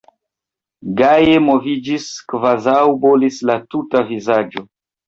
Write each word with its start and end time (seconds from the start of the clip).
Gaje 1.01 1.35
moviĝis, 1.49 2.09
kvazaŭ 2.35 2.81
bolis 3.07 3.41
la 3.53 3.61
tuta 3.71 4.07
vilaĝo! 4.13 4.69